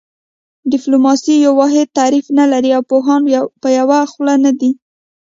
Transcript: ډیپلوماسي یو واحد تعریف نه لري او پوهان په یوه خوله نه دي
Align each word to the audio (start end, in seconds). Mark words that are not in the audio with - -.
ډیپلوماسي 0.71 1.33
یو 1.45 1.53
واحد 1.61 1.87
تعریف 1.99 2.25
نه 2.39 2.45
لري 2.51 2.71
او 2.77 2.83
پوهان 2.91 3.21
په 3.61 3.67
یوه 3.79 3.99
خوله 4.11 4.35
نه 4.45 4.51
دي 4.59 4.71